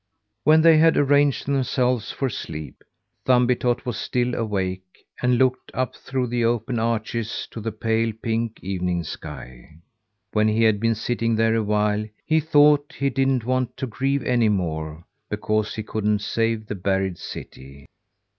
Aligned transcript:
When 0.45 0.63
they 0.63 0.79
had 0.79 0.97
arranged 0.97 1.45
themselves 1.45 2.11
for 2.11 2.27
sleep, 2.27 2.83
Thumbietot 3.27 3.85
was 3.85 3.97
still 3.97 4.33
awake 4.33 5.05
and 5.21 5.37
looked 5.37 5.69
up 5.75 5.95
through 5.95 6.25
the 6.25 6.43
open 6.43 6.79
arches, 6.79 7.47
to 7.51 7.61
the 7.61 7.71
pale 7.71 8.11
pink 8.19 8.57
evening 8.63 9.03
sky. 9.03 9.75
When 10.33 10.47
he 10.47 10.63
had 10.63 10.79
been 10.79 10.95
sitting 10.95 11.35
there 11.35 11.53
a 11.53 11.61
while, 11.61 12.07
he 12.25 12.39
thought 12.39 12.95
he 12.97 13.11
didn't 13.11 13.45
want 13.45 13.77
to 13.77 13.85
grieve 13.85 14.23
any 14.23 14.49
more 14.49 15.05
because 15.29 15.75
he 15.75 15.83
couldn't 15.83 16.23
save 16.23 16.65
the 16.65 16.73
buried 16.73 17.19
city. 17.19 17.85